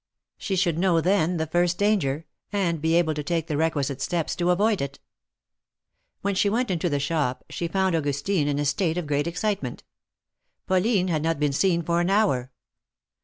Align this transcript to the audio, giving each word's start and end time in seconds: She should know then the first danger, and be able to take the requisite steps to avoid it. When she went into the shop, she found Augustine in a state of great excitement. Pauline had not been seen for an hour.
She 0.39 0.55
should 0.55 0.79
know 0.79 0.99
then 0.99 1.37
the 1.37 1.45
first 1.45 1.77
danger, 1.77 2.25
and 2.51 2.81
be 2.81 2.95
able 2.95 3.13
to 3.13 3.21
take 3.21 3.45
the 3.45 3.55
requisite 3.55 4.01
steps 4.01 4.35
to 4.37 4.49
avoid 4.49 4.81
it. 4.81 4.99
When 6.23 6.33
she 6.33 6.49
went 6.49 6.71
into 6.71 6.89
the 6.89 6.99
shop, 6.99 7.43
she 7.51 7.67
found 7.67 7.95
Augustine 7.95 8.47
in 8.47 8.57
a 8.57 8.65
state 8.65 8.97
of 8.97 9.05
great 9.05 9.27
excitement. 9.27 9.83
Pauline 10.65 11.09
had 11.09 11.21
not 11.21 11.39
been 11.39 11.53
seen 11.53 11.83
for 11.83 12.01
an 12.01 12.09
hour. 12.09 12.51